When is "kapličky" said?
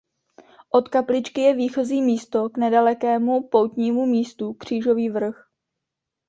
0.89-1.41